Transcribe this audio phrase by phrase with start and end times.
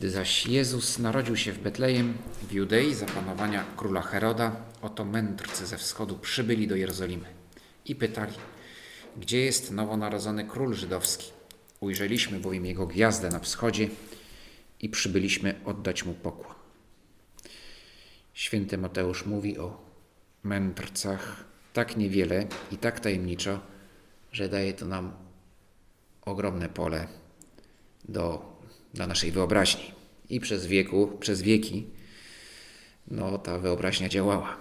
[0.00, 2.18] Gdy zaś Jezus narodził się w Betlejem,
[2.48, 7.26] w Judei za panowania króla Heroda, oto mędrcy ze wschodu przybyli do Jerozolimy
[7.84, 8.32] i pytali,
[9.16, 11.32] gdzie jest nowonarodzony król żydowski?
[11.80, 13.88] Ujrzeliśmy bowiem jego gwiazdę na wschodzie
[14.80, 16.54] i przybyliśmy oddać mu pokłon.
[18.34, 19.84] Święty Mateusz mówi o
[20.42, 23.60] mędrcach tak niewiele i tak tajemniczo,
[24.32, 25.12] że daje to nam
[26.22, 27.08] ogromne pole
[28.08, 28.49] do
[28.94, 29.84] dla naszej wyobraźni.
[30.30, 31.86] I przez wieku, przez wieki
[33.10, 34.56] no, ta wyobraźnia działała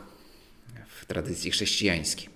[0.88, 2.30] w tradycji chrześcijańskiej.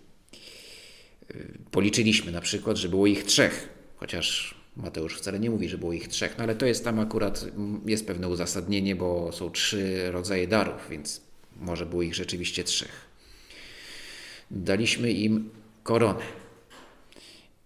[1.72, 6.08] Policzyliśmy na przykład, że było ich trzech, chociaż Mateusz wcale nie mówi, że było ich
[6.08, 7.46] trzech, no ale to jest tam akurat,
[7.86, 11.22] jest pewne uzasadnienie, bo są trzy rodzaje darów, więc
[11.60, 13.08] może było ich rzeczywiście trzech.
[14.52, 15.50] Daliśmy im
[15.84, 16.24] koronę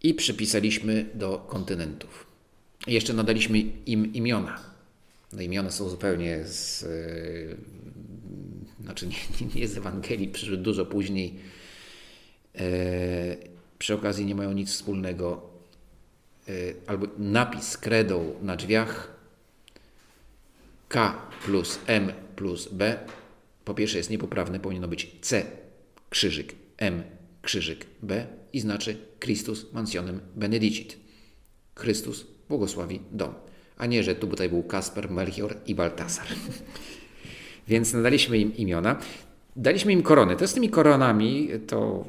[0.03, 2.27] i przypisaliśmy do kontynentów.
[2.88, 4.60] Jeszcze nadaliśmy im imiona.
[5.34, 7.58] No imiona są zupełnie z, yy,
[8.84, 9.16] znaczy nie,
[9.56, 11.36] nie, z Ewangelii, przyszły dużo później.
[12.56, 12.62] Yy,
[13.80, 15.50] przy okazji nie mają nic wspólnego.
[16.48, 19.16] Yy, albo napis kredą na drzwiach
[20.90, 23.00] K plus M plus B.
[23.66, 25.46] Po pierwsze jest niepoprawny, powinno być C
[26.10, 27.04] krzyżyk M
[27.42, 30.98] krzyżyk B i znaczy Christus mansionem benedicit.
[31.76, 33.34] Chrystus błogosławi dom.
[33.78, 36.28] A nie, że tu tutaj był Kasper, Melchior i Baltasar.
[37.67, 39.00] Więc nadaliśmy im imiona.
[39.56, 40.36] Daliśmy im korony.
[40.36, 42.06] To z tymi koronami to,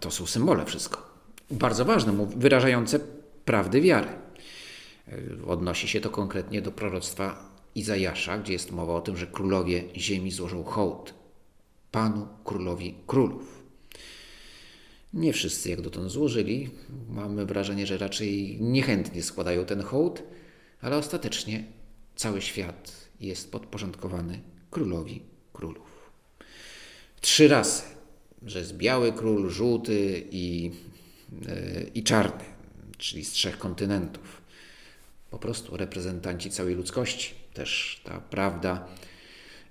[0.00, 1.10] to są symbole wszystko.
[1.50, 3.00] Bardzo ważne, wyrażające
[3.44, 4.08] prawdy wiary.
[5.46, 10.30] Odnosi się to konkretnie do proroctwa Izajasza, gdzie jest mowa o tym, że królowie ziemi
[10.30, 11.14] złożą hołd
[11.90, 13.59] Panu Królowi Królów.
[15.12, 16.70] Nie wszyscy jak dotąd złożyli.
[17.08, 20.22] Mamy wrażenie, że raczej niechętnie składają ten hołd,
[20.80, 21.64] ale ostatecznie
[22.16, 25.22] cały świat jest podporządkowany królowi
[25.52, 26.10] królów.
[27.20, 27.82] Trzy rasy,
[28.42, 30.70] że jest biały król, żółty i,
[31.32, 32.44] yy, i czarny,
[32.98, 34.42] czyli z trzech kontynentów.
[35.30, 37.34] Po prostu reprezentanci całej ludzkości.
[37.54, 38.88] Też ta prawda,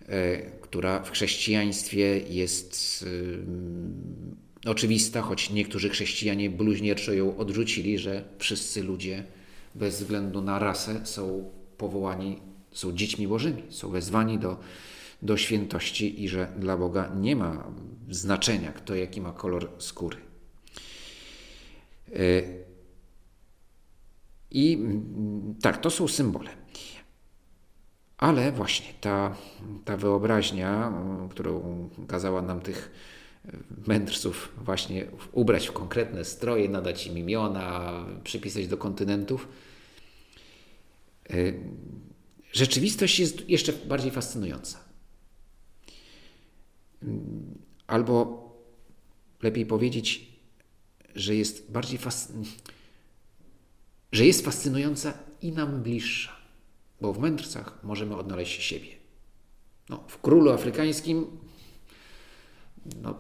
[0.07, 3.39] yy, która w chrześcijaństwie jest yy,
[4.65, 9.23] oczywista, choć niektórzy chrześcijanie bluźnierczo ją odrzucili, że wszyscy ludzie
[9.75, 12.39] bez względu na rasę są powołani,
[12.71, 14.59] są dziećmi Bożymi, są wezwani do,
[15.21, 17.71] do świętości i że dla Boga nie ma
[18.09, 20.17] znaczenia, kto jaki ma kolor skóry.
[22.15, 22.41] E,
[24.51, 26.49] I mm, tak, to są symbole.
[28.17, 29.35] Ale właśnie ta,
[29.85, 30.93] ta wyobraźnia,
[31.29, 32.91] którą kazała nam tych
[33.87, 39.47] mędrców właśnie ubrać w konkretne stroje, nadać im imiona, przypisać do kontynentów.
[41.29, 41.33] E,
[42.51, 44.79] rzeczywistość jest jeszcze bardziej fascynująca.
[47.87, 48.45] Albo
[49.41, 50.29] lepiej powiedzieć,
[51.15, 52.33] że jest bardziej fascy...
[54.11, 56.35] że jest fascynująca i nam bliższa,
[57.01, 58.99] bo w mędrcach możemy odnaleźć siebie.
[59.89, 61.38] No, w królu afrykańskim
[63.01, 63.15] no,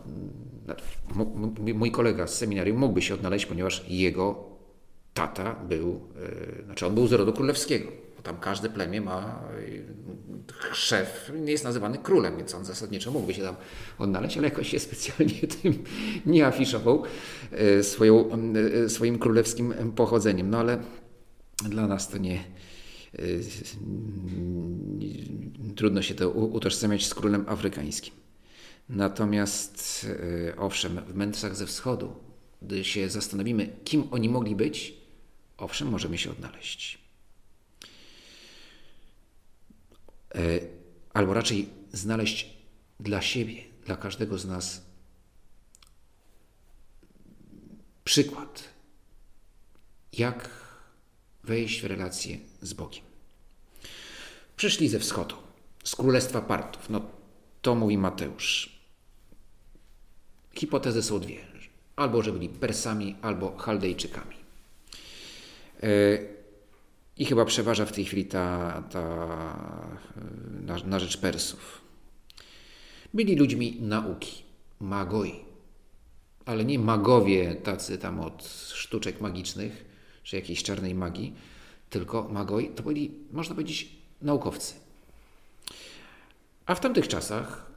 [1.73, 4.49] mój kolega z seminarium mógłby się odnaleźć, ponieważ jego
[5.13, 6.01] tata był,
[6.59, 7.91] e, znaczy on był z rodu królewskiego.
[8.17, 9.41] Bo tam każde plemię ma,
[10.71, 13.55] e, szef nie jest nazywany królem, więc on zasadniczo mógłby się tam
[13.97, 15.83] odnaleźć, ale jakoś się specjalnie tym
[16.25, 17.03] nie afiszował
[17.51, 18.29] e, swoją,
[18.87, 20.49] swoim królewskim pochodzeniem.
[20.49, 20.77] No ale
[21.69, 22.43] dla nas to nie,
[25.75, 28.13] trudno się to utożsamiać z królem afrykańskim.
[28.89, 30.07] Natomiast
[30.49, 32.15] e, owszem, w mędrcach ze wschodu,
[32.61, 34.93] gdy się zastanowimy, kim oni mogli być,
[35.57, 36.99] owszem, możemy się odnaleźć.
[40.35, 40.39] E,
[41.13, 42.57] albo raczej znaleźć
[42.99, 44.81] dla siebie, dla każdego z nas
[48.03, 48.63] przykład,
[50.13, 50.49] jak
[51.43, 53.03] wejść w relację z Bogiem.
[54.55, 55.35] Przyszli ze wschodu,
[55.83, 56.89] z królestwa Partów.
[56.89, 57.01] No,
[57.61, 58.78] to mówi Mateusz.
[60.59, 61.39] Hipotezy są dwie.
[61.95, 64.35] Albo, że byli Persami, albo Chaldejczykami.
[65.83, 65.87] E,
[67.17, 69.05] I chyba przeważa w tej chwili ta, ta
[70.61, 71.81] na, na rzecz Persów.
[73.13, 74.43] Byli ludźmi nauki,
[74.79, 75.35] magoi.
[76.45, 79.85] Ale nie magowie tacy tam od sztuczek magicznych,
[80.23, 81.35] czy jakiejś czarnej magii,
[81.89, 83.89] tylko magoi to byli, można powiedzieć,
[84.21, 84.73] naukowcy.
[86.65, 87.71] A w tamtych czasach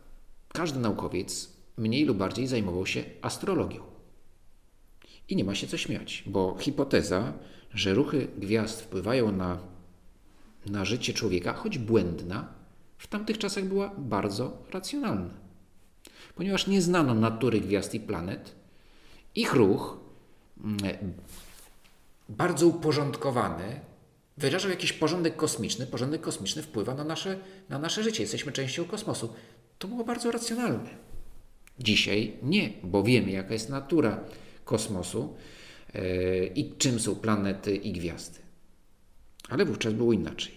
[0.52, 3.82] każdy naukowiec mniej lub bardziej zajmował się astrologią.
[5.28, 7.32] I nie ma się co śmiać, bo hipoteza,
[7.74, 9.58] że ruchy gwiazd wpływają na,
[10.66, 12.48] na życie człowieka, choć błędna,
[12.98, 15.30] w tamtych czasach była bardzo racjonalna.
[16.34, 18.54] Ponieważ nie znano natury gwiazd i planet,
[19.34, 19.96] ich ruch
[20.64, 20.78] mm,
[22.28, 23.80] bardzo uporządkowany
[24.36, 25.86] wyrażał jakiś porządek kosmiczny.
[25.86, 27.38] Porządek kosmiczny wpływa na nasze,
[27.68, 28.22] na nasze życie.
[28.22, 29.32] Jesteśmy częścią kosmosu.
[29.78, 31.11] To było bardzo racjonalne.
[31.82, 34.24] Dzisiaj nie, bo wiemy, jaka jest natura
[34.64, 35.34] kosmosu
[35.94, 36.00] yy,
[36.54, 38.38] i czym są planety i gwiazdy.
[39.48, 40.52] Ale wówczas było inaczej.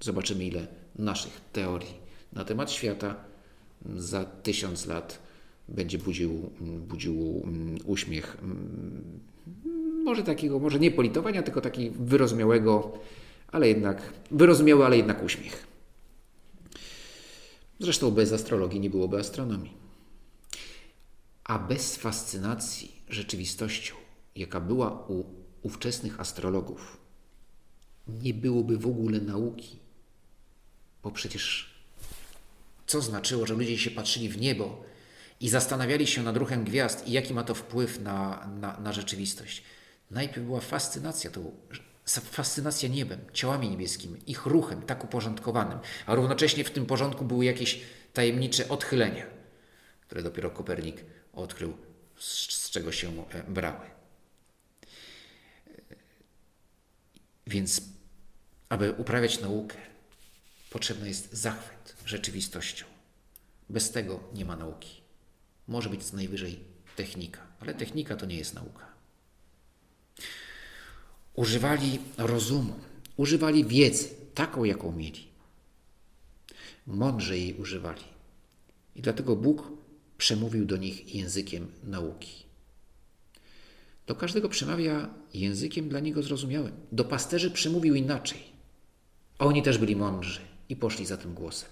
[0.00, 0.66] Zobaczymy, ile
[0.98, 3.16] naszych teorii na temat świata
[3.96, 5.18] za tysiąc lat
[5.68, 8.36] będzie budził, budził mm, uśmiech.
[8.42, 9.20] Mm,
[10.04, 12.92] może takiego, może nie politowania, tylko taki wyrozumiałego,
[13.48, 15.66] ale jednak, wyrozumiały, ale jednak uśmiech.
[17.78, 19.85] Zresztą bez astrologii nie byłoby astronomii.
[21.48, 23.94] A bez fascynacji rzeczywistością,
[24.36, 25.24] jaka była u
[25.62, 26.98] ówczesnych astrologów,
[28.08, 29.78] nie byłoby w ogóle nauki.
[31.02, 31.74] Bo przecież
[32.86, 34.84] co znaczyło, że ludzie się patrzyli w niebo
[35.40, 39.62] i zastanawiali się nad ruchem gwiazd i jaki ma to wpływ na, na, na rzeczywistość?
[40.10, 41.52] Najpierw była fascynacja tą
[42.06, 47.80] fascynacja niebem, ciałami niebieskimi, ich ruchem tak uporządkowanym, a równocześnie w tym porządku były jakieś
[48.12, 49.26] tajemnicze odchylenia,
[50.00, 51.04] które dopiero Kopernik
[51.36, 51.76] odkrył,
[52.18, 53.86] z, czego się e, brały.
[57.46, 57.82] Więc,
[58.68, 59.76] aby uprawiać naukę,
[60.70, 62.84] potrzebny jest zachwyt rzeczywistością.
[63.70, 65.00] Bez tego nie ma nauki.
[65.68, 66.60] Może być co najwyżej
[66.96, 68.86] technika, ale technika to nie jest nauka.
[71.34, 72.74] Używali rozumu,
[73.16, 75.28] używali wiedzy, taką jaką mieli.
[76.86, 78.02] Mądrze jej używali.
[78.94, 79.72] I dlatego Bóg
[80.18, 82.46] przemówił do nich językiem nauki.
[84.06, 86.72] Do każdego przemawia językiem dla niego zrozumiałym.
[86.92, 88.38] Do pasterzy przemówił inaczej.
[89.38, 91.68] Oni też byli mądrzy i poszli za tym głosem.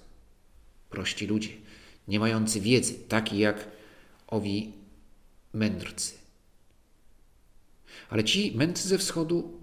[0.90, 1.50] Prości ludzie,
[2.08, 3.68] nie mający wiedzy, taki jak
[4.26, 4.72] owi
[5.52, 6.14] mędrcy.
[8.10, 9.60] Ale ci mędrcy ze wschodu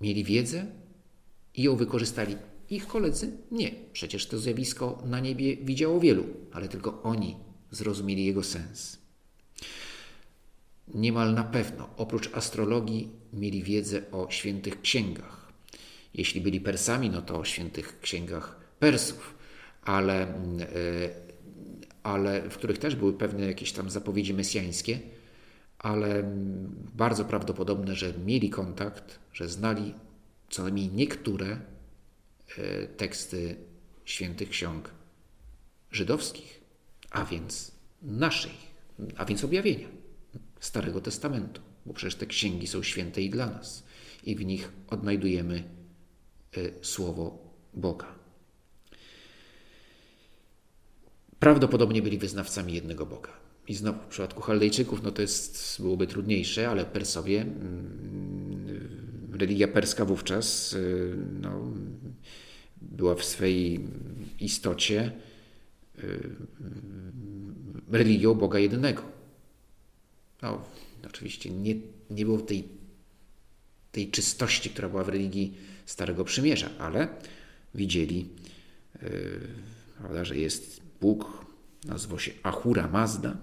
[0.00, 0.66] mieli wiedzę
[1.54, 2.36] i ją wykorzystali.
[2.70, 3.70] Ich koledzy nie.
[3.92, 7.36] Przecież to zjawisko na niebie widziało wielu, ale tylko oni
[7.72, 8.98] zrozumieli jego sens.
[10.94, 15.52] Niemal na pewno, oprócz astrologii, mieli wiedzę o świętych księgach.
[16.14, 19.34] Jeśli byli Persami, no to o świętych księgach Persów,
[19.82, 20.28] ale, e,
[22.02, 25.00] ale w których też były pewne jakieś tam zapowiedzi mesjańskie,
[25.78, 26.22] ale
[26.94, 29.94] bardzo prawdopodobne, że mieli kontakt, że znali
[30.50, 31.46] co najmniej niektóre
[32.58, 33.56] e, teksty
[34.04, 34.90] świętych ksiąg
[35.92, 36.61] żydowskich,
[37.12, 37.72] a więc
[38.02, 38.52] naszej,
[39.16, 39.88] a więc objawienia
[40.60, 43.84] Starego Testamentu, bo przecież te księgi są święte i dla nas
[44.24, 45.64] i w nich odnajdujemy
[46.56, 47.38] e, Słowo
[47.74, 48.14] Boga.
[51.38, 53.30] Prawdopodobnie byli wyznawcami jednego Boga.
[53.68, 60.04] I znowu w przypadku Chaldejczyków no to jest, byłoby trudniejsze, ale Persowie, mm, religia perska
[60.04, 61.72] wówczas y, no,
[62.82, 63.80] była w swej
[64.40, 65.31] istocie y,
[67.90, 69.02] religią Boga jedynego.
[70.42, 70.64] No,
[71.06, 71.74] oczywiście nie,
[72.10, 72.68] nie było tej,
[73.92, 75.54] tej czystości, która była w religii
[75.86, 77.08] Starego Przymierza, ale
[77.74, 78.28] widzieli,
[79.98, 81.46] prawda, że jest Bóg,
[81.84, 83.36] nazywał się Ahura Mazda,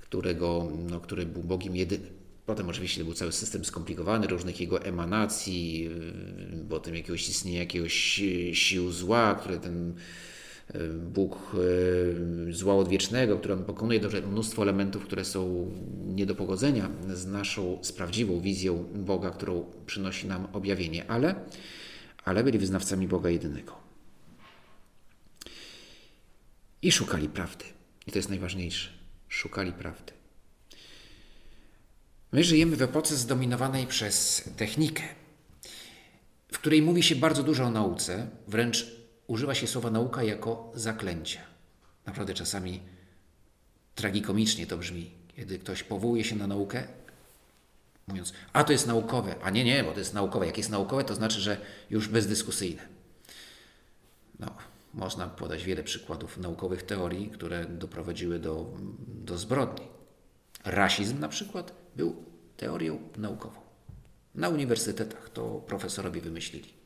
[0.00, 2.16] którego, no, który był Bogiem jedynym.
[2.46, 5.90] Potem oczywiście był cały system skomplikowany, różnych jego emanacji,
[6.68, 8.22] potem jakiegoś istnienia jakiegoś
[8.52, 9.94] sił zła, które ten
[10.98, 11.56] Bóg
[12.46, 15.70] yy, zła odwiecznego, który on pokonuje to mnóstwo elementów, które są
[16.06, 21.34] nie do pogodzenia z naszą, z prawdziwą wizją Boga, którą przynosi nam objawienie, ale,
[22.24, 23.72] ale byli wyznawcami Boga jedynego.
[26.82, 27.64] I szukali prawdy.
[28.06, 28.96] I to jest najważniejsze
[29.28, 30.12] szukali prawdy.
[32.32, 35.02] My żyjemy w epoce zdominowanej przez technikę,
[36.52, 41.40] w której mówi się bardzo dużo o nauce, wręcz używa się słowa nauka jako zaklęcia.
[42.06, 42.80] Naprawdę czasami
[43.94, 46.88] tragikomicznie to brzmi, kiedy ktoś powołuje się na naukę,
[48.08, 50.46] mówiąc, a to jest naukowe, a nie, nie, bo to jest naukowe.
[50.46, 52.88] Jak jest naukowe, to znaczy, że już bezdyskusyjne.
[54.38, 54.56] No,
[54.94, 58.66] można podać wiele przykładów naukowych teorii, które doprowadziły do,
[59.08, 59.86] do zbrodni.
[60.64, 62.24] Rasizm na przykład był
[62.56, 63.60] teorią naukową.
[64.34, 66.85] Na uniwersytetach to profesorowie wymyślili.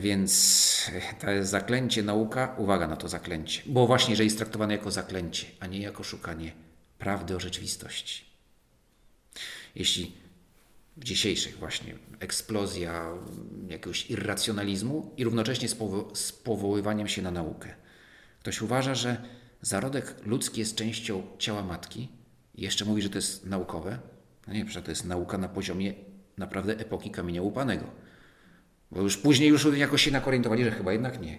[0.00, 0.90] Więc
[1.20, 3.62] to jest zaklęcie, nauka, uwaga na to zaklęcie.
[3.66, 6.52] Bo właśnie, że jest traktowane jako zaklęcie, a nie jako szukanie
[6.98, 8.24] prawdy o rzeczywistości.
[9.74, 10.12] Jeśli
[10.96, 13.12] w dzisiejszych właśnie eksplozja
[13.68, 17.74] jakiegoś irracjonalizmu i równocześnie z, powo z powoływaniem się na naukę.
[18.40, 19.22] Ktoś uważa, że
[19.62, 22.08] zarodek ludzki jest częścią ciała matki
[22.54, 23.98] i jeszcze mówi, że to jest naukowe.
[24.46, 25.94] No nie, przecież to jest nauka na poziomie
[26.36, 28.05] naprawdę epoki kamienia łupanego.
[28.90, 31.38] Bo już później już jakoś się nakorientowali, że chyba jednak nie.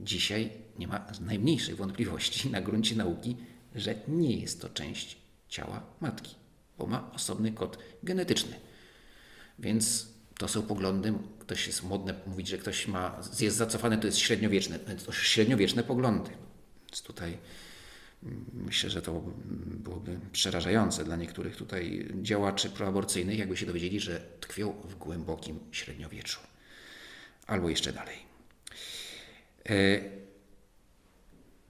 [0.00, 3.36] Dzisiaj nie ma najmniejszej wątpliwości na gruncie nauki,
[3.74, 5.16] że nie jest to część
[5.48, 6.34] ciała matki,
[6.78, 8.60] bo ma osobny kod genetyczny.
[9.58, 10.06] Więc
[10.38, 14.78] to są poglądy, ktoś jest modne mówić, że ktoś ma, jest zacofany, to jest średniowieczne,
[14.78, 16.30] to średniowieczne poglądy.
[16.86, 17.38] Więc tutaj
[18.22, 19.22] mm, myślę, że to
[19.84, 26.40] byłoby przerażające dla niektórych tutaj działaczy proaborcyjnych, jakby się dowiedzieli, że tkwią w głębokim średniowieczu.
[27.50, 28.16] Albo jeszcze dalej.
[29.68, 29.72] E,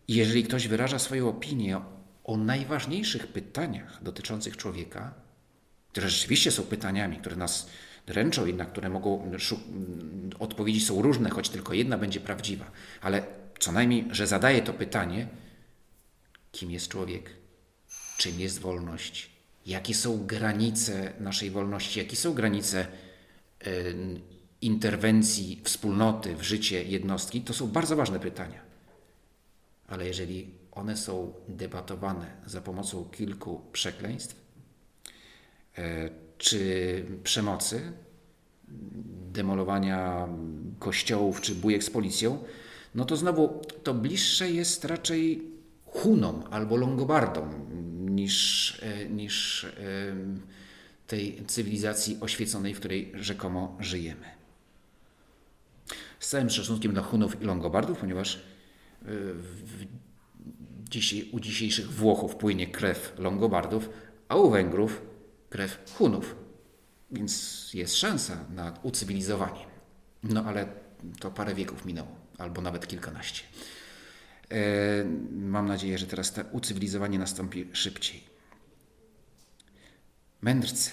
[0.08, 1.80] jeżeli ktoś wyraża swoją opinię
[2.24, 5.14] o najważniejszych pytaniach dotyczących człowieka,
[5.92, 7.70] które rzeczywiście są pytaniami, które nas
[8.06, 9.32] dręczą i na które mogą
[10.38, 12.70] odpowiedzi są różne, choć tylko jedna będzie prawdziwa,
[13.00, 13.22] ale
[13.58, 15.28] co najmniej, że zadaje to pytanie,
[16.52, 17.30] kim jest człowiek,
[18.16, 19.30] czym jest wolność,
[19.66, 22.86] jakie są granice naszej wolności, jakie są granice
[23.66, 24.20] y,
[24.62, 28.60] interwencji wspólnoty w życie jednostki, to są bardzo ważne pytania.
[29.88, 34.50] Ale jeżeli one są debatowane za pomocą kilku przekleństw,
[35.78, 37.92] E, czy przemocy,
[39.32, 40.28] demolowania
[40.78, 42.38] kościołów czy bujek z policją,
[42.94, 45.42] no to znowu to bliższe jest raczej
[45.84, 47.66] Hunom albo Longobardom
[48.14, 49.66] niż, e, niż
[51.06, 54.39] tej cywilizacji oświeconej, w której rzekomo żyjemy.
[56.20, 58.42] Z całym szacunkiem dla Hunów i Longobardów, ponieważ
[59.02, 59.86] w,
[61.32, 63.90] u dzisiejszych Włochów płynie krew Longobardów,
[64.28, 65.02] a u Węgrów
[65.50, 66.36] krew Hunów.
[67.10, 69.66] Więc jest szansa na ucywilizowanie.
[70.22, 70.66] No ale
[71.20, 73.42] to parę wieków minęło, albo nawet kilkanaście.
[74.50, 74.56] E,
[75.32, 78.24] mam nadzieję, że teraz to ucywilizowanie nastąpi szybciej.
[80.42, 80.90] Mędrcy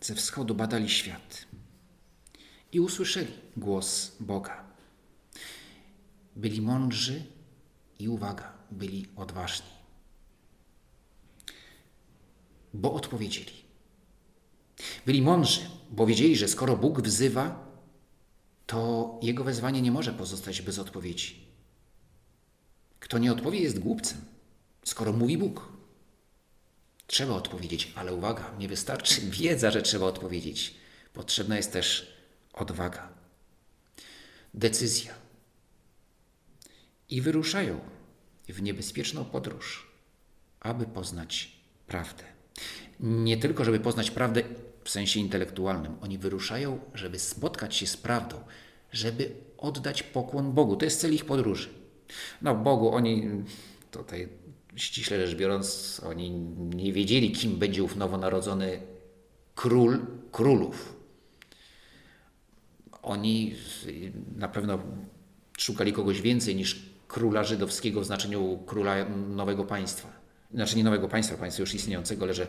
[0.00, 1.46] ze wschodu badali świat
[2.74, 4.64] i usłyszeli głos Boga.
[6.36, 7.24] Byli mądrzy
[7.98, 9.74] i uwaga, byli odważni
[12.74, 13.52] bo odpowiedzieli.
[15.06, 17.64] Byli mądrzy, bo wiedzieli, że skoro Bóg wzywa,
[18.66, 21.44] to jego wezwanie nie może pozostać bez odpowiedzi.
[23.00, 24.20] Kto nie odpowie, jest głupcem,
[24.84, 25.68] skoro mówi Bóg.
[27.06, 30.74] Trzeba odpowiedzieć, ale uwaga, nie wystarczy wiedza, że trzeba odpowiedzieć.
[31.12, 32.13] Potrzebna jest też
[32.54, 33.08] odwaga,
[34.54, 35.14] decyzja.
[37.08, 37.80] I wyruszają
[38.48, 39.90] w niebezpieczną podróż,
[40.60, 41.52] aby poznać
[41.86, 42.34] prawdę
[43.00, 44.42] nie tylko, żeby poznać prawdę
[44.84, 45.96] w sensie intelektualnym.
[46.00, 48.40] Oni wyruszają, żeby spotkać się z prawdą,
[48.92, 50.76] żeby oddać pokłon Bogu.
[50.76, 51.68] To jest cel ich podróży.
[52.42, 53.28] No, Bogu oni
[53.90, 54.28] tutaj
[54.76, 56.30] ściśle rzecz biorąc, oni
[56.74, 58.80] nie wiedzieli, kim będzie ów nowonarodzony
[59.54, 59.98] król
[60.32, 60.93] królów.
[63.04, 63.54] Oni
[64.36, 64.78] na pewno
[65.58, 70.08] szukali kogoś więcej niż króla żydowskiego w znaczeniu króla nowego państwa.
[70.54, 72.46] Znaczy nie nowego państwa, państwa już istniejącego, ale że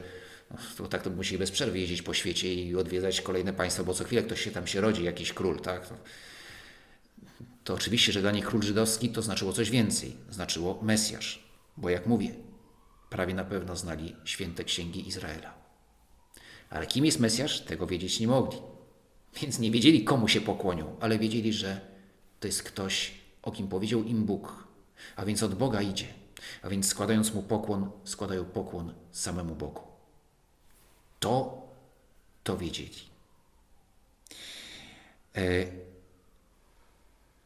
[0.77, 4.03] to tak to musieli bez przerwy jeździć po świecie i odwiedzać kolejne państwa, bo co
[4.03, 5.87] chwilę ktoś się tam się rodzi, jakiś król, tak?
[5.87, 5.95] To,
[7.63, 10.15] to oczywiście, że dla nich król żydowski to znaczyło coś więcej.
[10.29, 12.35] Znaczyło Mesjasz, bo jak mówię,
[13.09, 15.53] prawie na pewno znali święte księgi Izraela.
[16.69, 18.57] Ale kim jest Mesjasz, tego wiedzieć nie mogli.
[19.41, 21.81] Więc nie wiedzieli, komu się pokłonią, ale wiedzieli, że
[22.39, 23.11] to jest ktoś,
[23.43, 24.67] o kim powiedział im Bóg,
[25.15, 26.07] a więc od Boga idzie.
[26.61, 29.95] A więc składając mu pokłon, składają pokłon samemu Bogu
[31.25, 31.67] to,
[32.43, 33.01] to wiedzieli.
[35.35, 35.41] E,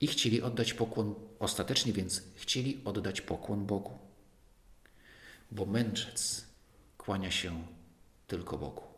[0.01, 3.97] I chcieli oddać pokłon ostatecznie, więc chcieli oddać pokłon Bogu.
[5.51, 6.45] Bo mędrzec
[6.97, 7.63] kłania się
[8.27, 8.88] tylko Bogu.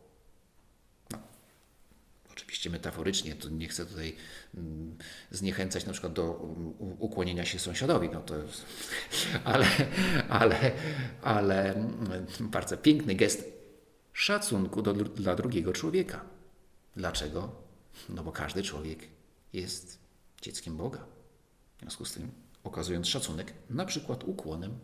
[2.42, 4.16] Oczywiście metaforycznie, to nie chcę tutaj
[4.54, 4.98] mm,
[5.30, 6.48] zniechęcać na przykład do
[6.98, 8.66] ukłonienia się sąsiadowi, no to jest,
[9.44, 9.66] ale,
[10.28, 10.72] ale,
[11.22, 13.52] ale mm, bardzo piękny gest
[14.12, 16.24] szacunku do, dla drugiego człowieka.
[16.96, 17.52] Dlaczego?
[18.08, 18.98] No bo każdy człowiek
[19.52, 19.98] jest
[20.42, 21.04] dzieckiem Boga.
[21.80, 22.30] związku z tym,
[22.64, 24.78] okazując szacunek, na przykład ukłonem,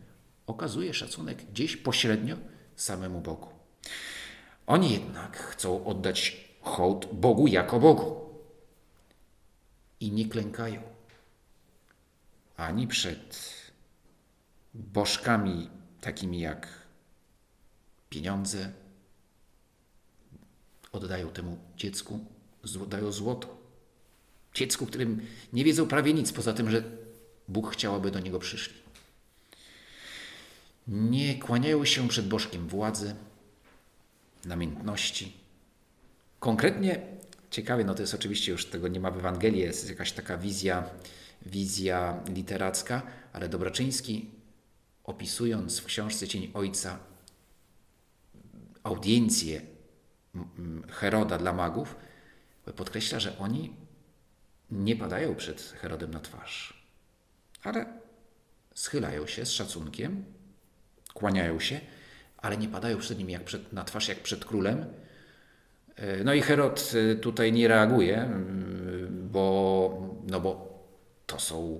[0.47, 2.37] okazuje szacunek gdzieś pośrednio
[2.75, 3.47] samemu Bogu.
[4.67, 8.15] Oni jednak chcą oddać hołd Bogu jako Bogu
[9.99, 10.81] i nie klękają
[12.59, 13.53] ani przed
[14.73, 15.69] bożkami
[16.01, 16.67] takimi jak
[18.09, 18.71] pieniądze,
[20.91, 22.19] oddają temu dziecku,
[22.87, 23.57] dają złoto.
[24.53, 26.83] Dziecku, którym nie wiedzą prawie nic, poza tym, że
[27.47, 28.75] Bóg chciał, aby do niego przyszli.
[30.87, 33.15] Nie kłaniają się przed bożkiem władzy,
[34.45, 35.38] namiętności.
[36.39, 37.01] Konkretnie,
[37.51, 40.89] ciekawie, no to jest oczywiście już tego nie ma w Ewangelii, jest jakaś taka wizja,
[41.45, 43.01] wizja literacka,
[43.33, 44.31] ale Dobraczyński
[45.03, 46.99] opisując w książce Cień Ojca
[48.83, 49.61] audiencję
[50.89, 51.95] Heroda dla magów,
[52.75, 53.75] podkreśla, że oni
[54.71, 56.83] nie padają przed Herodem na twarz,
[57.63, 57.85] ale
[58.75, 60.25] schylają się z szacunkiem,
[61.13, 61.81] kłaniają się,
[62.37, 64.85] ale nie padają przed nim jak przed, na twarz jak przed królem.
[65.99, 68.29] E, no i Herod e, tutaj nie reaguje,
[69.09, 70.79] bo, no bo
[71.25, 71.79] to są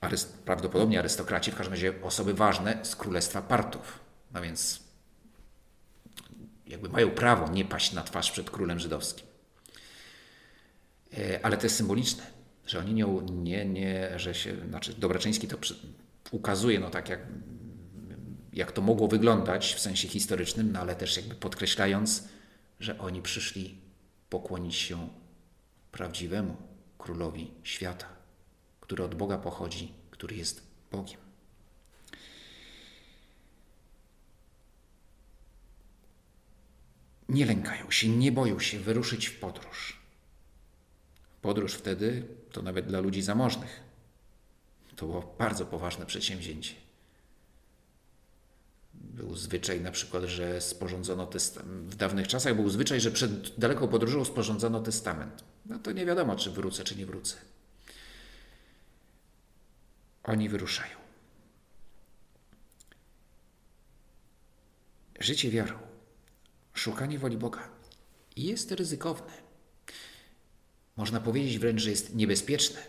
[0.00, 4.00] aryst prawdopodobnie arystokraci, w każdym razie osoby ważne z królestwa Partów.
[4.34, 4.80] No więc
[6.66, 9.26] jakby mają prawo nie paść na twarz przed królem żydowskim.
[11.18, 12.26] E, ale to jest symboliczne,
[12.66, 15.56] że oni nie, nie, nie że się, znaczy Dobraczyński to
[16.30, 17.20] ukazuje, no tak jak,
[18.58, 22.28] jak to mogło wyglądać w sensie historycznym, no ale też jakby podkreślając,
[22.80, 23.78] że oni przyszli
[24.30, 25.08] pokłonić się
[25.92, 26.56] prawdziwemu
[26.98, 28.06] królowi świata,
[28.80, 30.62] który od Boga pochodzi, który jest
[30.92, 31.28] Bogiem.
[37.28, 40.00] nie lękają się, nie boją się wyruszyć w podróż.
[41.42, 43.82] Podróż wtedy to nawet dla ludzi zamożnych.
[44.96, 46.87] To było bardzo poważne przedsięwzięcie.
[49.00, 51.90] Był zwyczaj na przykład, że sporządzono testament.
[51.90, 55.44] W dawnych czasach był zwyczaj, że przed daleką podróżą sporządzono testament.
[55.66, 57.36] No to nie wiadomo, czy wrócę, czy nie wrócę.
[60.24, 60.96] Oni wyruszają.
[65.20, 65.78] Życie wiarą
[66.74, 67.68] szukanie woli Boga
[68.36, 69.32] jest ryzykowne.
[70.96, 72.80] Można powiedzieć wręcz, że jest niebezpieczne.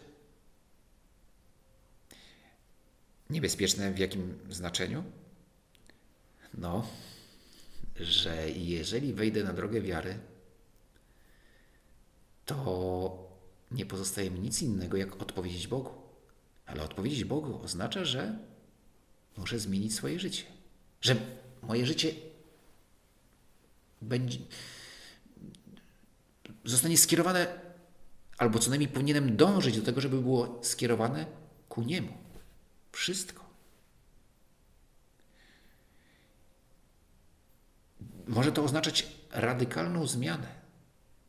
[3.30, 5.04] Niebezpieczne w jakim znaczeniu?
[6.54, 6.88] No,
[8.00, 10.20] że jeżeli wejdę na drogę wiary,
[12.46, 13.30] to
[13.72, 15.92] nie pozostaje mi nic innego, jak odpowiedzieć Bogu.
[16.66, 18.40] Ale odpowiedzieć Bogu oznacza, że
[19.38, 20.44] muszę zmienić swoje życie.
[21.02, 21.16] Że
[21.62, 22.14] moje życie
[24.02, 24.40] będzie,
[26.66, 27.60] zostanie skierowane,
[28.38, 31.26] albo co najmniej powinienem dążyć do tego, żeby było skierowane
[31.70, 32.14] ku Niemu.
[32.92, 33.49] Wszystko.
[38.30, 40.48] Może to oznaczać radykalną zmianę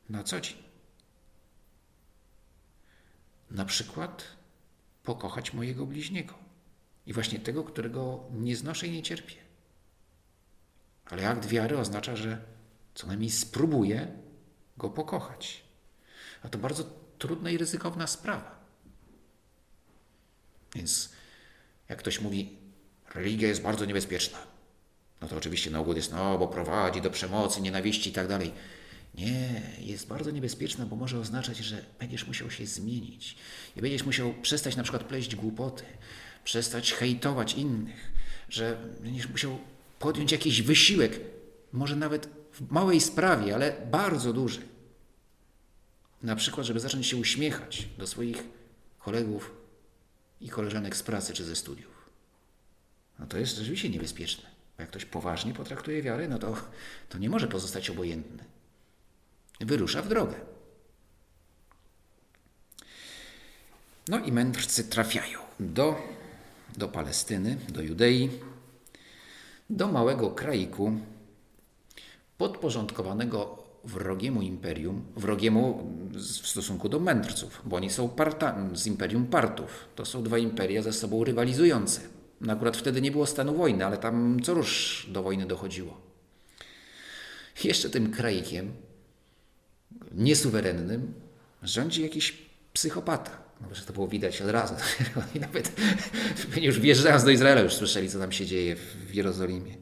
[0.09, 0.57] na co dzień.
[3.51, 4.25] Na przykład
[5.03, 6.35] pokochać mojego bliźniego
[7.07, 9.35] i właśnie tego, którego nie znoszę i nie cierpię.
[11.05, 12.45] Ale akt wiary oznacza, że
[12.95, 14.19] co najmniej spróbuje
[14.77, 15.65] go pokochać.
[16.43, 16.85] A to bardzo
[17.19, 18.61] trudna i ryzykowna sprawa.
[20.75, 21.13] Więc
[21.89, 22.59] jak ktoś mówi,
[23.15, 24.39] religia jest bardzo niebezpieczna,
[25.21, 28.53] no to oczywiście na ogół jest, no bo prowadzi do przemocy, nienawiści i tak dalej.
[29.15, 33.37] Nie, jest bardzo niebezpieczna, bo może oznaczać, że będziesz musiał się zmienić
[33.77, 35.85] i będziesz musiał przestać na przykład pleść głupoty,
[36.45, 38.13] przestać hejtować innych,
[38.49, 39.59] że będziesz musiał
[39.99, 41.21] podjąć jakiś wysiłek,
[41.73, 44.61] może nawet w małej sprawie, ale bardzo duży.
[46.23, 48.45] Na przykład, żeby zacząć się uśmiechać do swoich
[48.99, 49.53] kolegów
[50.41, 52.11] i koleżanek z pracy czy ze studiów.
[53.19, 54.60] No to jest rzeczywiście niebezpieczne.
[54.81, 56.57] Jak ktoś poważnie potraktuje wiarę, no to,
[57.09, 58.45] to nie może pozostać obojętny.
[59.61, 60.35] Wyrusza w drogę.
[64.09, 65.97] No i mędrcy trafiają do,
[66.77, 68.31] do Palestyny, do Judei,
[69.71, 70.93] do małego kraiku
[72.39, 79.89] podporządkowanego wrogiemu imperium, wrogiemu w stosunku do mędrców, bo oni są parta, z imperium Partów.
[79.95, 82.01] To są dwa imperia ze sobą rywalizujące.
[82.41, 86.01] No akurat wtedy nie było stanu wojny, ale tam co rusz do wojny dochodziło.
[87.65, 88.73] Jeszcze tym kraikiem
[90.13, 91.15] niesuwerennym
[91.63, 93.43] rządzi jakiś psychopata.
[93.61, 94.75] No, że to było widać od razu.
[95.31, 95.73] Oni nawet
[96.57, 99.77] już wjeżdżając do Izraela już słyszeli, co tam się dzieje w Jerozolimie.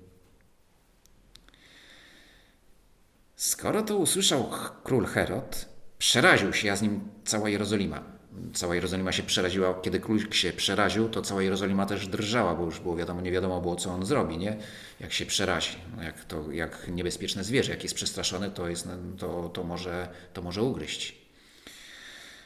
[3.36, 4.50] Skoro to usłyszał
[4.84, 5.68] król Herod,
[5.98, 8.17] przeraził się, a z nim cała Jerozolima.
[8.54, 12.80] Cała Jerozolima się przeraziła, kiedy król się przeraził, to cała Jerozolima też drżała, bo już
[12.80, 14.56] było wiadomo, nie wiadomo było, co on zrobi, nie?
[15.00, 19.48] Jak się przerazi, no jak, to, jak niebezpieczne zwierzę, jak jest przestraszone, to, jest, to,
[19.48, 21.18] to, może, to może ugryźć.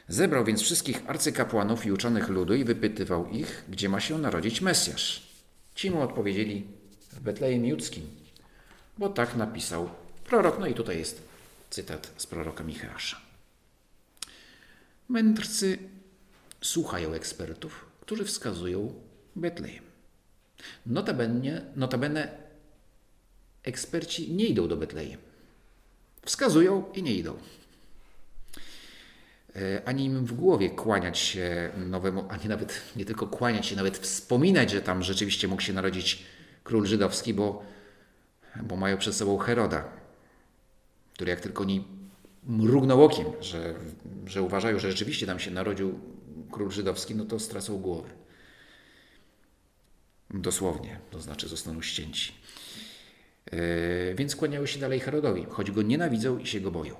[0.07, 5.27] Zebrał więc wszystkich arcykapłanów i uczonych ludu i wypytywał ich, gdzie ma się narodzić Mesjasz.
[5.75, 6.67] Ci mu odpowiedzieli
[7.11, 8.07] w Betlejem Judzkim,
[8.97, 9.89] bo tak napisał
[10.25, 10.59] prorok.
[10.59, 11.21] No i tutaj jest
[11.69, 13.32] cytat z proroka Micheasza.
[15.09, 15.77] Mędrcy
[16.61, 18.93] słuchają ekspertów, którzy wskazują
[19.35, 19.83] Betlejem.
[20.85, 22.37] Notabene, notabene
[23.63, 25.19] eksperci nie idą do Betlejem.
[26.25, 27.37] Wskazują i nie idą.
[29.55, 33.97] E, ani im w głowie kłaniać się nowemu, ani nawet nie tylko kłaniać się, nawet
[33.97, 36.25] wspominać, że tam rzeczywiście mógł się narodzić
[36.63, 37.63] król żydowski, bo,
[38.63, 39.83] bo mają przed sobą Heroda,
[41.13, 41.81] który jak tylko nie
[42.47, 43.75] mrugnął okiem, że,
[44.25, 45.99] że uważają, że rzeczywiście tam się narodził
[46.51, 48.09] król żydowski, no to stracą głowę.
[50.29, 52.33] Dosłownie, to znaczy zostaną ścięci.
[53.51, 56.95] Yy, więc kłaniały się dalej Herodowi, choć go nienawidzą i się go boją.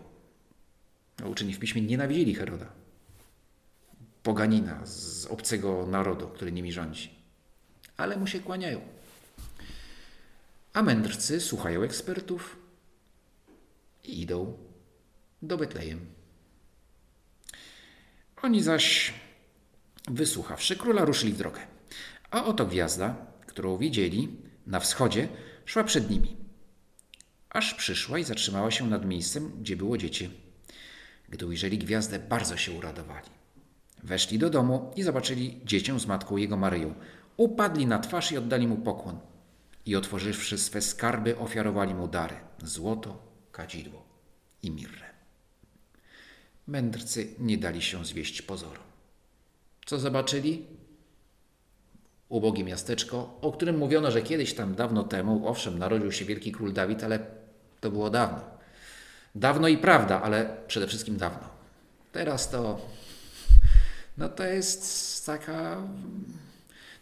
[1.20, 2.72] No, uczeni w piśmie nienawidzili Heroda.
[4.24, 7.10] Poganina z obcego narodu, który nimi rządzi.
[7.98, 8.82] Ale mu się kłaniają.
[10.74, 12.58] A mędrcy słuchają ekspertów
[14.04, 14.58] i idą
[15.44, 16.00] do Betlejem.
[18.42, 19.14] Oni zaś,
[20.08, 21.62] wysłuchawszy króla, ruszyli w drogę.
[22.32, 23.16] A oto gwiazda,
[23.48, 25.28] którą widzieli na wschodzie,
[25.66, 26.36] szła przed nimi.
[27.50, 30.30] Aż przyszła i zatrzymała się nad miejscem, gdzie było dziecię.
[31.30, 33.30] Gdy ujrzeli gwiazdę, bardzo się uradowali.
[34.04, 36.94] Weszli do domu i zobaczyli dziecię z matką jego Maryją.
[37.38, 39.20] Upadli na twarz i oddali mu pokłon.
[39.86, 44.06] I otworzywszy swe skarby, ofiarowali mu dary: złoto, kadzidło
[44.64, 45.12] i mirrę.
[46.67, 48.84] Mędrcy nie dali się zwieść pozorom.
[49.86, 50.65] Co zobaczyli?
[52.30, 56.73] Ubogie miasteczko, o którym mówiono, że kiedyś tam dawno temu, owszem, narodził się wielki król
[56.73, 57.19] Dawid, ale
[57.82, 58.41] to było dawno.
[59.36, 61.49] Dawno i prawda, ale przede wszystkim dawno.
[62.12, 62.82] Teraz to,
[64.17, 65.78] no to jest taka,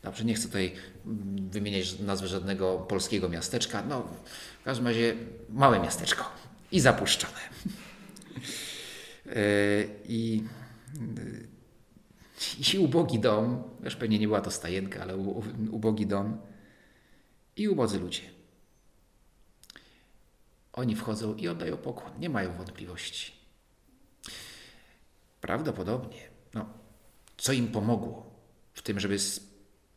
[0.04, 0.76] dobrze, nie chcę tutaj
[1.52, 4.08] wymieniać nazwy żadnego polskiego miasteczka, no
[4.62, 5.16] w każdym razie
[5.50, 6.24] małe miasteczko
[6.72, 7.40] i zapuszczone.
[10.06, 10.44] I,
[12.74, 15.18] I ubogi dom, już pewnie nie była to stajenka, ale
[15.72, 16.38] ubogi dom
[17.56, 18.22] i ubodzy ludzie.
[20.74, 23.32] Oni wchodzą i oddają pokłon, nie mają wątpliwości.
[25.42, 26.20] Prawdopodobnie,
[26.54, 26.70] no,
[27.38, 28.32] co im pomogło
[28.74, 29.18] w tym, żeby,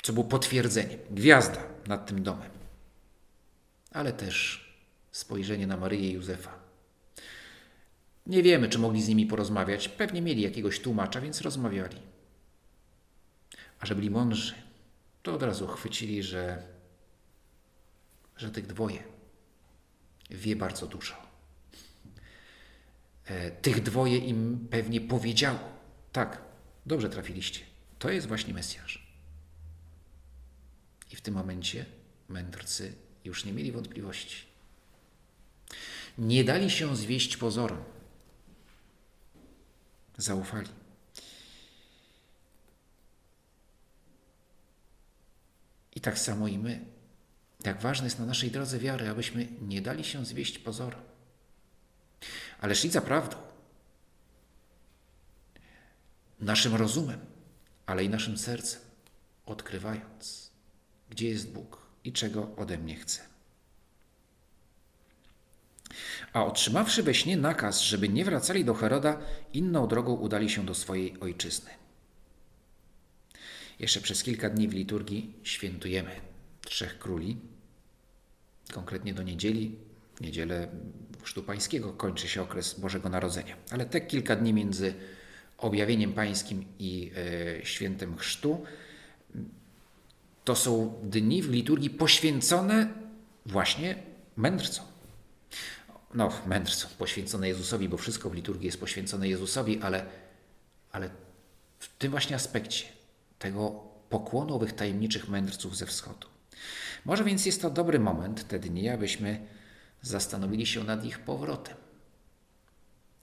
[0.02, 2.50] co było potwierdzeniem, gwiazda nad tym domem,
[3.90, 4.64] ale też
[5.12, 6.63] spojrzenie na Maryję i Józefa.
[8.26, 9.88] Nie wiemy, czy mogli z nimi porozmawiać.
[9.88, 11.96] Pewnie mieli jakiegoś tłumacza, więc rozmawiali.
[13.80, 14.54] A że byli mądrzy,
[15.22, 16.62] to od razu chwycili, że,
[18.36, 19.14] że tych dwoje
[20.30, 21.14] wie bardzo dużo.
[23.24, 25.58] E, tych dwoje im pewnie powiedziało:
[26.12, 26.42] Tak,
[26.86, 27.60] dobrze trafiliście.
[27.98, 29.06] To jest właśnie Mesjasz.
[31.12, 31.86] I w tym momencie
[32.28, 32.92] mędrcy
[33.24, 34.36] już nie mieli wątpliwości.
[36.18, 37.93] Nie dali się zwieść pozorom.
[40.16, 40.68] Zaufali.
[45.94, 46.84] I tak samo i my.
[47.64, 51.02] Jak ważne jest na naszej drodze wiary, abyśmy nie dali się zwieść pozorom,
[52.60, 53.36] ale szli za prawdą.
[56.40, 57.20] Naszym rozumem,
[57.86, 58.80] ale i naszym sercem,
[59.46, 60.50] odkrywając,
[61.10, 63.33] gdzie jest Bóg i czego ode mnie chce.
[66.32, 69.18] A otrzymawszy we śnie nakaz, żeby nie wracali do Heroda,
[69.52, 71.70] inną drogą udali się do swojej ojczyzny.
[73.78, 76.10] Jeszcze przez kilka dni w liturgii świętujemy
[76.64, 77.36] Trzech Króli,
[78.72, 79.76] konkretnie do niedzieli,
[80.14, 80.68] w niedzielę
[81.22, 83.56] Chrztu Pańskiego kończy się okres Bożego Narodzenia.
[83.70, 84.94] Ale te kilka dni między
[85.58, 88.64] objawieniem Pańskim i e, świętem Chrztu
[90.44, 92.88] to są dni w liturgii poświęcone
[93.46, 93.96] właśnie
[94.36, 94.93] mędrcom.
[96.14, 100.06] No, mędrcom, poświęcone Jezusowi, bo wszystko w liturgii jest poświęcone Jezusowi, ale,
[100.92, 101.10] ale
[101.78, 102.84] w tym właśnie aspekcie
[103.38, 103.70] tego
[104.08, 106.28] pokłonu owych tajemniczych mędrców ze wschodu.
[107.04, 109.46] Może więc jest to dobry moment, te dni, abyśmy
[110.02, 111.76] zastanowili się nad ich powrotem.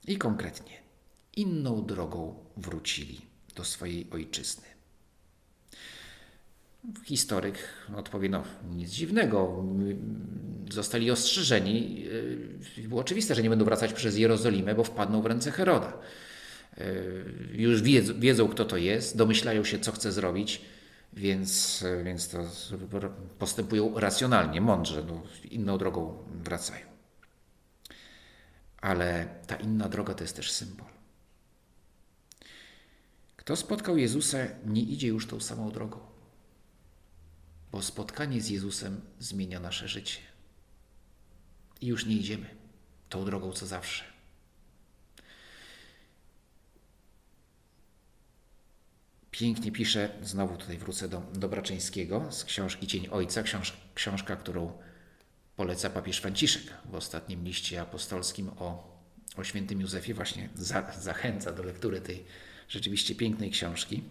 [0.06, 0.82] I konkretnie,
[1.36, 3.20] inną drogą wrócili
[3.54, 4.71] do swojej ojczyzny.
[7.04, 7.58] Historyk
[7.96, 9.64] odpowie, no nic dziwnego,
[10.70, 12.04] zostali ostrzeżeni.
[12.78, 15.92] Y, było oczywiste, że nie będą wracać przez Jerozolimę, bo wpadną w ręce Heroda.
[16.78, 20.62] Y, już wiedzą, wiedzą, kto to jest, domyślają się, co chce zrobić,
[21.12, 22.38] więc, więc to
[23.38, 26.86] postępują racjonalnie, mądrze, no, inną drogą wracają.
[28.80, 30.86] Ale ta inna droga to jest też symbol.
[33.36, 36.11] Kto spotkał Jezusa, nie idzie już tą samą drogą,
[37.72, 40.18] bo spotkanie z Jezusem zmienia nasze życie.
[41.80, 42.46] I już nie idziemy
[43.08, 44.04] tą drogą co zawsze.
[49.30, 54.78] Pięknie pisze, znowu tutaj wrócę do Dobraczyńskiego z książki Cień Ojca, książ, książka, którą
[55.56, 58.98] poleca papież Franciszek w ostatnim liście apostolskim o,
[59.36, 62.24] o świętym Józefie, właśnie za, zachęca do lektury tej
[62.68, 64.02] rzeczywiście pięknej książki.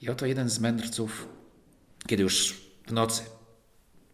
[0.00, 1.28] I oto jeden z mędrców,
[2.06, 3.22] kiedy już w nocy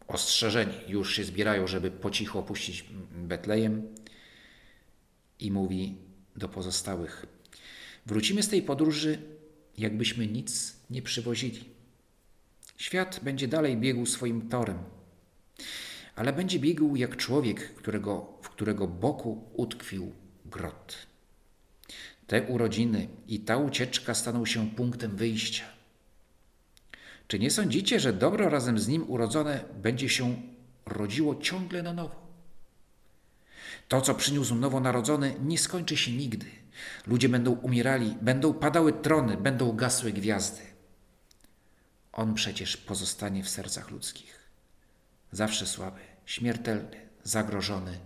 [0.09, 3.95] ostrzeżeni już się zbierają, żeby po cichu opuścić Betlejem
[5.41, 5.97] i mówi
[6.37, 7.27] do pozostałych:
[8.07, 9.19] Wrócimy z tej podróży,
[9.79, 11.65] jakbyśmy nic nie przywozili.
[12.77, 14.79] Świat będzie dalej biegł swoim torem,
[16.17, 20.13] ale będzie biegł jak człowiek, którego, w którego boku utkwił
[20.47, 21.07] grot.
[22.27, 25.76] Te urodziny i ta ucieczka staną się punktem wyjścia.
[27.29, 30.43] Czy nie sądzicie, że dobro razem z nim urodzone będzie się
[30.87, 32.27] rodziło ciągle na nowo?
[33.89, 36.47] To, co przyniósł nowonarodzony, nie skończy się nigdy.
[37.07, 40.63] Ludzie będą umierali, będą padały trony, będą gasły gwiazdy.
[42.13, 44.39] On przecież pozostanie w sercach ludzkich.
[45.33, 47.99] Zawsze słaby, śmiertelny, zagrożony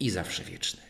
[0.00, 0.82] i zawsze wieczny.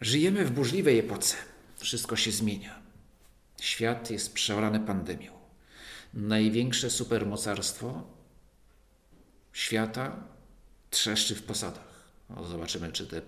[0.00, 1.36] Żyjemy w burzliwej epoce.
[1.76, 2.87] Wszystko się zmienia.
[3.60, 5.32] Świat jest przeorany pandemią.
[6.14, 8.02] Największe supermocarstwo
[9.52, 10.24] świata
[10.90, 12.08] trzeszczy w posadach.
[12.30, 13.22] No, zobaczymy, czy, te,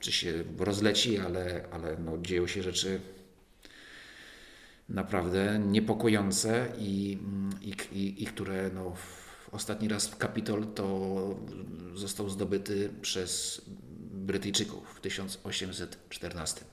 [0.00, 3.00] czy się rozleci, ale, ale no, dzieją się rzeczy
[4.88, 7.18] naprawdę niepokojące i,
[7.60, 8.96] i, i, i które no,
[9.50, 11.36] ostatni raz Kapitol to
[11.94, 13.62] został zdobyty przez
[14.10, 16.64] Brytyjczyków w 1814.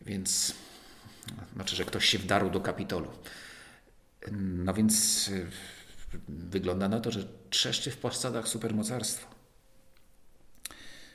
[0.00, 0.54] Więc
[1.54, 3.10] znaczy, że ktoś się wdarł do Kapitolu.
[4.32, 5.46] No więc y,
[6.28, 9.34] wygląda na to, że trzeszczy w posadach supermocarstwo.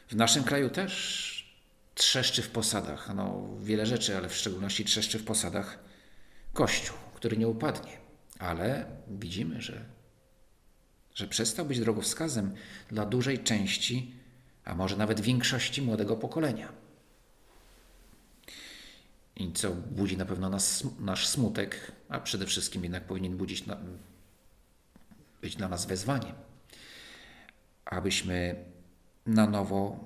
[0.08, 1.34] W naszym kraju też
[1.96, 5.80] trzeszczy w posadach, no wiele rzeczy, ale w szczególności trzeszczy w posadach
[6.54, 7.98] Kościół, który nie upadnie.
[8.40, 9.86] Ale widzimy, że,
[11.16, 12.56] że przestał być drogowskazem
[12.90, 14.24] dla dużej części
[14.66, 16.72] a może nawet większości młodego pokolenia.
[19.36, 23.78] I co budzi na pewno nas, nasz smutek, a przede wszystkim jednak powinien budzić na,
[25.42, 26.36] być dla nas wezwaniem,
[27.86, 28.66] abyśmy
[29.26, 30.00] na nowo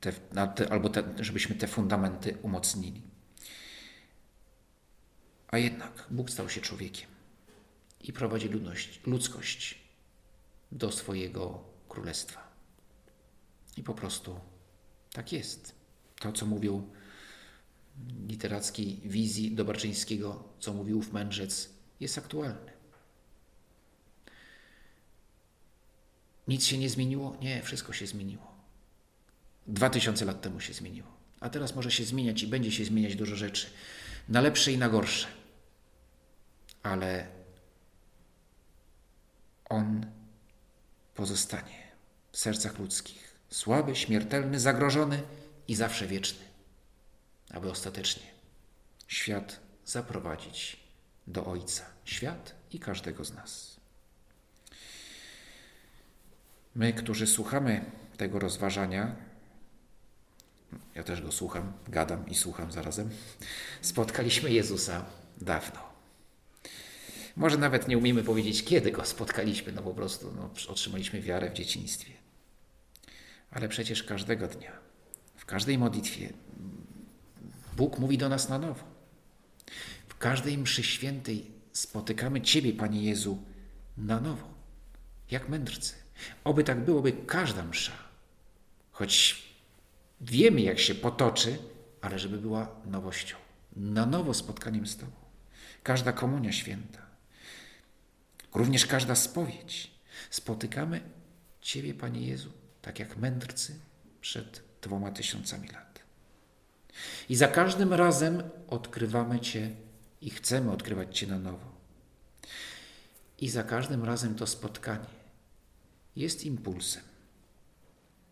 [0.00, 0.12] te,
[0.46, 3.02] te, albo te, żebyśmy te fundamenty umocnili.
[5.48, 7.08] A jednak Bóg stał się człowiekiem
[8.00, 9.78] i prowadzi ludność, ludzkość
[10.72, 12.52] do swojego królestwa.
[13.76, 14.40] I po prostu
[15.12, 15.81] tak jest.
[16.22, 16.88] To, co mówił
[18.28, 22.72] literackiej wizji Dobarczyńskiego, co mówił ów mędrzec, jest aktualne.
[26.48, 27.36] Nic się nie zmieniło?
[27.40, 28.52] Nie, wszystko się zmieniło.
[29.66, 31.08] Dwa tysiące lat temu się zmieniło.
[31.40, 33.66] A teraz może się zmieniać i będzie się zmieniać dużo rzeczy.
[34.28, 35.28] Na lepsze i na gorsze.
[36.82, 37.26] Ale
[39.68, 40.06] On
[41.14, 41.82] pozostanie
[42.32, 43.36] w sercach ludzkich.
[43.50, 45.22] Słaby, śmiertelny, zagrożony
[45.68, 46.44] i zawsze wieczny,
[47.50, 48.26] aby ostatecznie
[49.08, 50.76] świat zaprowadzić
[51.26, 51.84] do Ojca.
[52.04, 53.76] Świat i każdego z nas.
[56.74, 57.84] My, którzy słuchamy
[58.16, 59.16] tego rozważania,
[60.94, 63.10] ja też go słucham, gadam i słucham zarazem,
[63.82, 65.04] spotkaliśmy Jezusa
[65.40, 65.92] dawno.
[67.36, 71.54] Może nawet nie umiemy powiedzieć, kiedy go spotkaliśmy, no po prostu no, otrzymaliśmy wiarę w
[71.54, 72.12] dzieciństwie.
[73.50, 74.81] Ale przecież każdego dnia,
[75.52, 76.32] każdej modlitwie,
[77.76, 78.84] Bóg mówi do nas na nowo.
[80.08, 83.38] W każdej mszy świętej spotykamy Ciebie, Panie Jezu,
[83.96, 84.48] na nowo,
[85.30, 85.94] jak mędrcy.
[86.44, 87.92] Oby tak byłoby każda msza,
[88.92, 89.42] choć
[90.20, 91.58] wiemy, jak się potoczy,
[92.00, 93.36] ale żeby była nowością,
[93.76, 95.12] na nowo spotkaniem z Tobą.
[95.82, 97.02] Każda komunia święta,
[98.54, 99.90] również każda spowiedź.
[100.30, 101.00] Spotykamy
[101.60, 102.50] Ciebie, Panie Jezu,
[102.82, 103.80] tak jak mędrcy
[104.20, 106.00] przed dwoma tysiącami lat.
[107.28, 109.70] I za każdym razem odkrywamy Cię
[110.20, 111.72] i chcemy odkrywać Cię na nowo.
[113.38, 115.22] I za każdym razem to spotkanie
[116.16, 117.02] jest impulsem,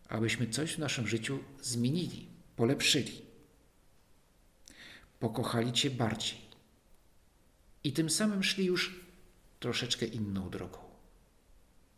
[0.09, 3.21] abyśmy coś w naszym życiu zmienili, polepszyli,
[5.19, 6.41] pokochali Cię bardziej
[7.83, 8.99] i tym samym szli już
[9.59, 10.79] troszeczkę inną drogą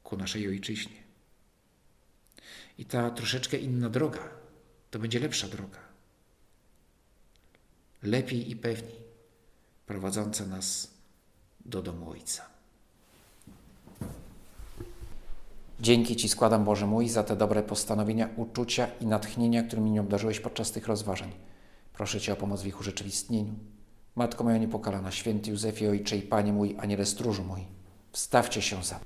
[0.04, 1.04] ku naszej ojczyźnie.
[2.78, 4.43] I ta troszeczkę inna droga
[4.94, 5.80] to będzie lepsza droga.
[8.04, 9.04] Lepiej i pewniej
[9.86, 10.92] prowadząca nas
[11.66, 12.46] do domu Ojca.
[15.80, 20.40] Dzięki Ci składam, Boże mój, za te dobre postanowienia, uczucia i natchnienia, którymi mnie obdarzyłeś
[20.40, 21.32] podczas tych rozważań.
[21.94, 23.54] Proszę Cię o pomoc w ich urzeczywistnieniu.
[24.16, 27.66] Matko moja niepokalana, święty Józefie, Ojcze i Panie mój, Aniele stróżu mój,
[28.12, 29.00] wstawcie się za